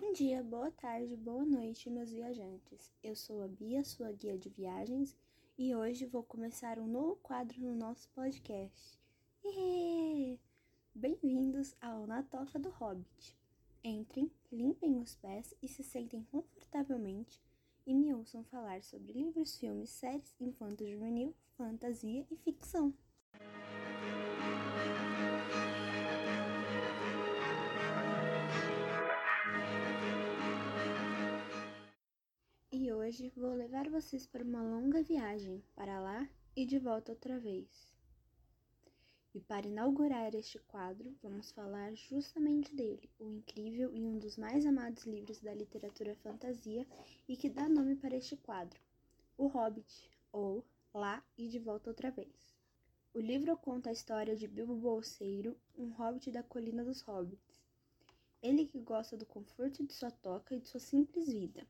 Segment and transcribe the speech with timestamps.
[0.00, 2.92] Bom dia, boa tarde, boa noite, meus viajantes.
[3.02, 5.16] Eu sou a Bia, sua guia de viagens,
[5.58, 8.96] e hoje vou começar um novo quadro no nosso podcast.
[10.94, 13.36] Bem-vindos ao Na Toca do Hobbit.
[13.82, 17.42] Entrem, limpem os pés e se sentem confortavelmente
[17.84, 22.94] e me ouçam falar sobre livros, filmes, séries, infanto-juvenil, fantasia e ficção.
[33.28, 37.68] Hoje vou levar vocês para uma longa viagem para lá e de volta outra vez.
[39.34, 44.64] E para inaugurar este quadro, vamos falar justamente dele, o incrível e um dos mais
[44.64, 46.86] amados livros da literatura fantasia
[47.28, 48.80] e que dá nome para este quadro,
[49.36, 50.64] O Hobbit, ou
[50.94, 52.56] Lá e de Volta Outra Vez.
[53.12, 57.60] O livro conta a história de Bilbo Bolseiro, um hobbit da Colina dos Hobbits.
[58.40, 61.66] Ele que gosta do conforto de sua toca e de sua simples vida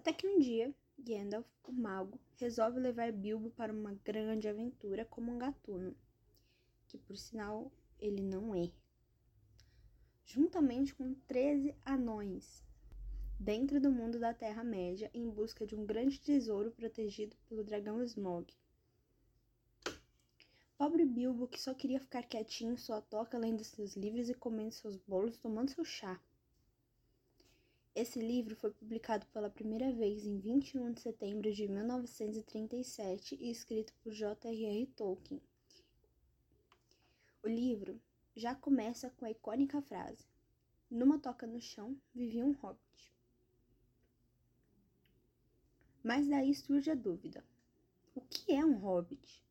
[0.00, 5.30] até que um dia, Gandalf, o mago, resolve levar Bilbo para uma grande aventura como
[5.30, 5.94] um gatuno,
[6.88, 8.72] que por sinal ele não é.
[10.24, 12.64] Juntamente com 13 anões,
[13.38, 18.50] dentro do mundo da Terra-média em busca de um grande tesouro protegido pelo dragão Smog.
[20.78, 24.72] Pobre Bilbo que só queria ficar quietinho em sua toca lendo seus livros e comendo
[24.72, 26.18] seus bolos, tomando seu chá.
[27.92, 33.92] Esse livro foi publicado pela primeira vez em 21 de setembro de 1937 e escrito
[34.00, 34.86] por J.R.R.
[34.94, 35.42] Tolkien.
[37.42, 38.00] O livro
[38.36, 40.24] já começa com a icônica frase:
[40.88, 43.12] Numa toca no chão vivia um hobbit.
[46.00, 47.44] Mas daí surge a dúvida:
[48.14, 49.44] o que é um hobbit?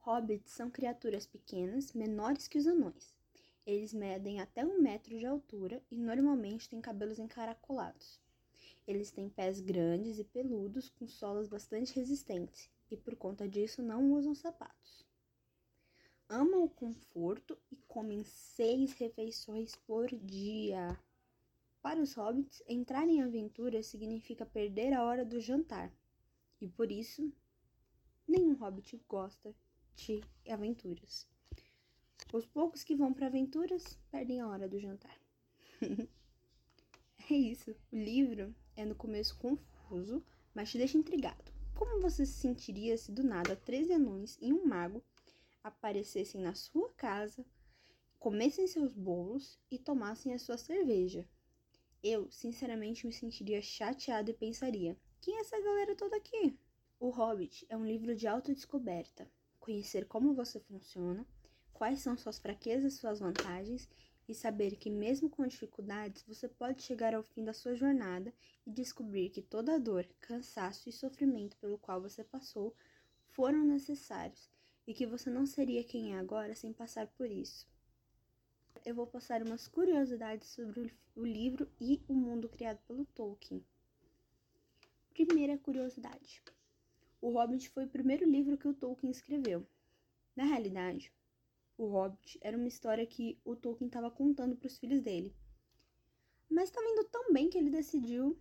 [0.00, 3.15] Hobbits são criaturas pequenas, menores que os anões
[3.66, 8.20] eles medem até um metro de altura e normalmente têm cabelos encaracolados.
[8.86, 14.12] Eles têm pés grandes e peludos com solas bastante resistentes e por conta disso não
[14.12, 15.04] usam sapatos.
[16.28, 20.96] Amam o conforto e comem seis refeições por dia.
[21.82, 25.92] Para os hobbits, entrar em aventura significa perder a hora do jantar.
[26.60, 27.32] E por isso,
[28.26, 29.54] nenhum hobbit gosta
[29.94, 31.28] de aventuras.
[32.36, 35.18] Os poucos que vão para aventuras perdem a hora do jantar.
[37.30, 37.74] é isso.
[37.90, 41.50] O livro é no começo confuso, mas te deixa intrigado.
[41.74, 45.02] Como você se sentiria se do nada 13 anões e um mago
[45.64, 47.42] aparecessem na sua casa,
[48.18, 51.26] comessem seus bolos e tomassem a sua cerveja?
[52.02, 56.54] Eu, sinceramente, me sentiria chateado e pensaria: quem é essa galera toda aqui?
[57.00, 59.26] O Hobbit é um livro de autodescoberta.
[59.58, 61.26] Conhecer como você funciona,
[61.76, 63.86] quais são suas fraquezas e suas vantagens
[64.26, 68.32] e saber que, mesmo com dificuldades, você pode chegar ao fim da sua jornada
[68.66, 72.74] e descobrir que toda dor, cansaço e sofrimento pelo qual você passou
[73.28, 74.48] foram necessários
[74.86, 77.68] e que você não seria quem é agora sem passar por isso.
[78.82, 83.62] Eu vou passar umas curiosidades sobre o livro e o mundo criado pelo Tolkien.
[85.10, 86.42] Primeira curiosidade:
[87.20, 89.66] O Hobbit foi o primeiro livro que o Tolkien escreveu.
[90.34, 91.12] Na realidade,
[91.76, 95.34] o Hobbit, era uma história que o Tolkien estava contando para os filhos dele.
[96.48, 98.38] Mas estava indo tão bem que ele decidiu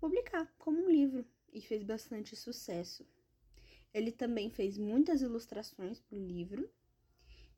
[0.00, 3.06] publicar como um livro e fez bastante sucesso.
[3.92, 6.70] Ele também fez muitas ilustrações para o livro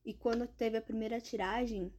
[0.05, 1.93] e quando teve a primeira tiragem,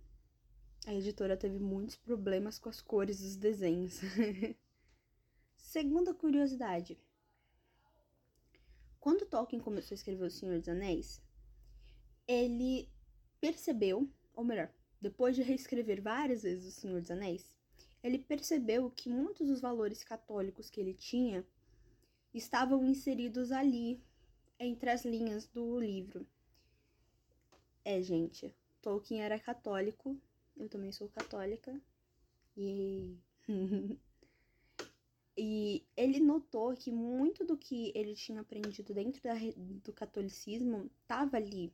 [0.85, 4.01] a editora teve muitos problemas com as cores dos desenhos.
[5.55, 6.99] Segunda curiosidade.
[8.99, 11.21] Quando Tolkien começou a escrever O Senhor dos Anéis,
[12.27, 12.89] ele
[13.39, 14.69] percebeu, ou melhor,
[15.01, 17.53] depois de reescrever várias vezes O Senhor dos Anéis,
[18.03, 21.45] ele percebeu que muitos dos valores católicos que ele tinha
[22.33, 24.01] estavam inseridos ali,
[24.59, 26.25] entre as linhas do livro.
[27.85, 30.17] É, gente, Tolkien era católico,
[30.57, 31.79] eu também sou católica,
[32.55, 33.17] e.
[35.37, 39.33] e ele notou que muito do que ele tinha aprendido dentro da,
[39.83, 41.73] do catolicismo estava ali,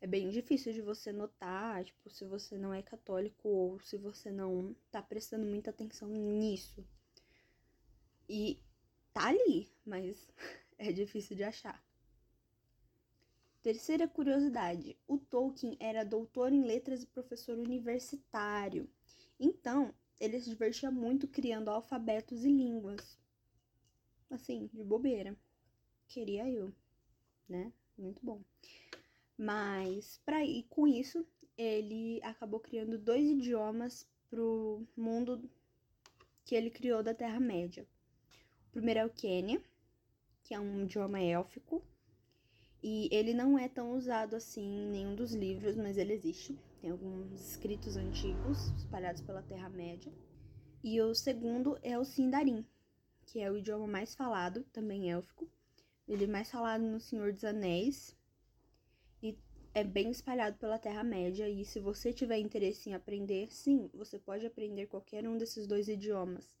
[0.00, 4.30] é bem difícil de você notar, tipo, se você não é católico ou se você
[4.30, 6.86] não tá prestando muita atenção nisso.
[8.28, 8.58] E
[9.12, 10.26] tá ali, mas
[10.78, 11.84] é difícil de achar.
[13.62, 18.88] Terceira curiosidade: o Tolkien era doutor em letras e professor universitário.
[19.38, 23.18] Então, ele se divertia muito criando alfabetos e línguas.
[24.30, 25.36] Assim, de bobeira.
[26.08, 26.72] Queria eu,
[27.46, 27.70] né?
[27.98, 28.42] Muito bom.
[29.42, 31.26] Mas para ir com isso,
[31.56, 35.50] ele acabou criando dois idiomas pro mundo
[36.44, 37.88] que ele criou da Terra-média.
[38.68, 39.64] O primeiro é o Quênia,
[40.44, 41.82] que é um idioma élfico,
[42.82, 46.58] e ele não é tão usado assim em nenhum dos livros, mas ele existe.
[46.78, 50.12] Tem alguns escritos antigos espalhados pela Terra-média.
[50.84, 52.62] E o segundo é o Sindarin,
[53.24, 55.48] que é o idioma mais falado, também élfico.
[56.06, 58.19] Ele é mais falado no Senhor dos Anéis
[59.72, 61.48] é bem espalhado pela Terra-média.
[61.48, 65.88] E se você tiver interesse em aprender, sim, você pode aprender qualquer um desses dois
[65.88, 66.52] idiomas.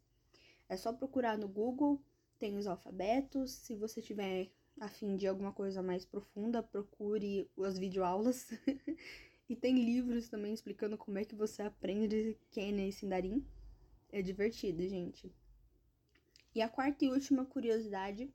[0.68, 2.00] É só procurar no Google,
[2.38, 3.50] tem os alfabetos.
[3.50, 8.50] Se você tiver afim de alguma coisa mais profunda, procure as videoaulas.
[9.48, 13.44] e tem livros também explicando como é que você aprende Kenya e Sindarin.
[14.12, 15.32] É divertido, gente.
[16.54, 18.32] E a quarta e última curiosidade: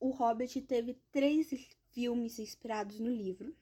[0.00, 1.50] o Hobbit teve três
[1.92, 3.54] filmes inspirados no livro.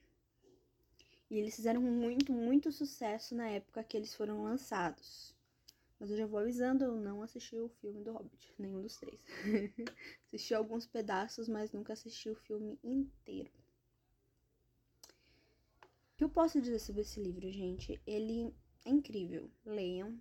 [1.30, 5.34] E eles fizeram muito, muito sucesso na época que eles foram lançados.
[5.98, 9.18] Mas eu já vou avisando, eu não assisti o filme do Hobbit, nenhum dos três.
[10.26, 13.50] assisti alguns pedaços, mas nunca assisti o filme inteiro.
[16.12, 18.00] O que eu posso dizer sobre esse livro, gente?
[18.06, 19.50] Ele é incrível.
[19.64, 20.18] Leiam.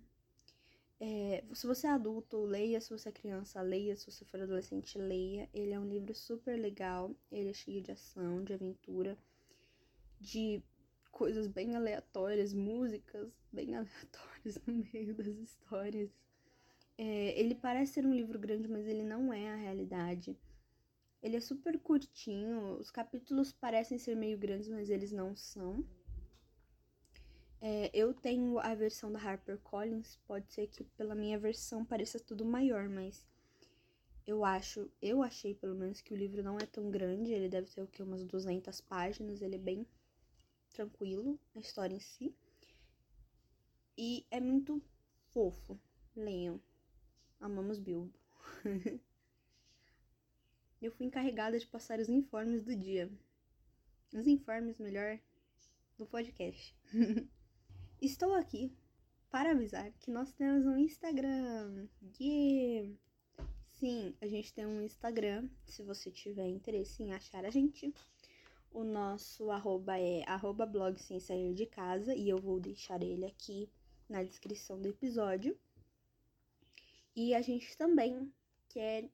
[0.98, 2.80] É, se você é adulto, leia.
[2.80, 3.96] Se você é criança, leia.
[3.96, 5.48] Se você for adolescente, leia.
[5.52, 7.14] Ele é um livro super legal.
[7.30, 9.18] Ele é cheio de ação, de aventura,
[10.20, 10.62] de
[11.10, 16.10] coisas bem aleatórias, músicas bem aleatórias no meio das histórias.
[16.98, 20.36] É, ele parece ser um livro grande, mas ele não é a realidade.
[21.22, 25.84] Ele é super curtinho, os capítulos parecem ser meio grandes, mas eles não são.
[27.68, 32.44] É, eu tenho a versão da HarperCollins, pode ser que pela minha versão pareça tudo
[32.44, 33.26] maior, mas
[34.24, 37.68] eu acho, eu achei pelo menos que o livro não é tão grande, ele deve
[37.68, 39.84] ter o que umas 200 páginas, ele é bem
[40.70, 42.32] tranquilo, a história em si.
[43.98, 44.80] E é muito
[45.32, 45.76] fofo.
[46.14, 46.62] Leiam.
[47.40, 48.16] Amamos Bilbo.
[50.80, 53.10] Eu fui encarregada de passar os informes do dia.
[54.14, 55.18] Os informes, melhor,
[55.98, 56.72] do podcast.
[58.00, 58.70] Estou aqui
[59.30, 61.88] para avisar que nós temos um Instagram.
[62.20, 62.94] Yeah!
[63.78, 65.48] Sim, a gente tem um Instagram.
[65.64, 67.94] Se você tiver interesse em achar a gente,
[68.70, 73.24] o nosso arroba é arroba blog sem sair de casa e eu vou deixar ele
[73.24, 73.68] aqui
[74.08, 75.58] na descrição do episódio.
[77.14, 78.30] E a gente também
[78.68, 79.08] quer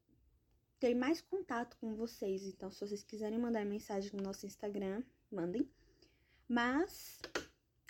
[0.81, 2.45] ter mais contato com vocês.
[2.45, 5.71] Então, se vocês quiserem mandar mensagem no nosso Instagram, mandem.
[6.49, 7.21] Mas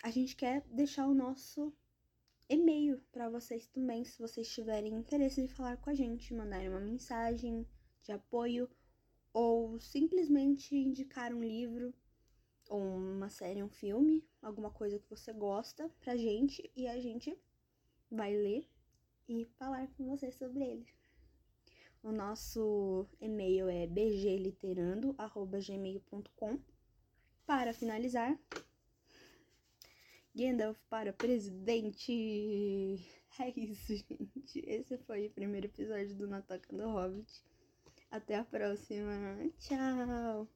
[0.03, 1.73] a gente quer deixar o nosso
[2.49, 6.81] e-mail para vocês também, se vocês tiverem interesse de falar com a gente, mandarem uma
[6.81, 7.65] mensagem
[8.01, 8.69] de apoio
[9.31, 11.93] ou simplesmente indicar um livro
[12.67, 17.33] ou uma série, um filme, alguma coisa que você gosta pra gente e a gente
[18.11, 18.69] vai ler
[19.29, 20.85] e falar com você sobre ele.
[22.03, 26.59] O nosso e-mail é bgliterando@gmail.com.
[27.45, 28.37] Para finalizar,
[30.35, 32.11] Gandalf para presidente.
[33.39, 34.59] É isso, gente.
[34.59, 37.43] Esse foi o primeiro episódio do Natoca do Hobbit.
[38.11, 39.11] Até a próxima.
[39.57, 40.47] Tchau!